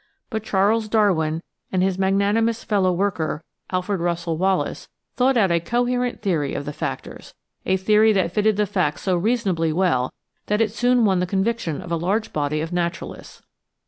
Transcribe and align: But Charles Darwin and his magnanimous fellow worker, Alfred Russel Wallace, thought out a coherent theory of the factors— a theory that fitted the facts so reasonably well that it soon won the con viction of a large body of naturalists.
But 0.31 0.41
Charles 0.43 0.87
Darwin 0.89 1.43
and 1.71 1.83
his 1.83 1.99
magnanimous 1.99 2.63
fellow 2.63 2.91
worker, 2.91 3.43
Alfred 3.71 3.99
Russel 4.01 4.35
Wallace, 4.35 4.87
thought 5.15 5.37
out 5.37 5.51
a 5.51 5.59
coherent 5.59 6.23
theory 6.23 6.55
of 6.55 6.65
the 6.65 6.73
factors— 6.73 7.35
a 7.67 7.77
theory 7.77 8.11
that 8.13 8.31
fitted 8.33 8.57
the 8.57 8.65
facts 8.65 9.03
so 9.03 9.15
reasonably 9.15 9.71
well 9.71 10.11
that 10.47 10.59
it 10.59 10.71
soon 10.71 11.05
won 11.05 11.19
the 11.19 11.27
con 11.27 11.43
viction 11.43 11.81
of 11.83 11.91
a 11.91 11.97
large 11.97 12.33
body 12.33 12.61
of 12.61 12.73
naturalists. 12.73 13.43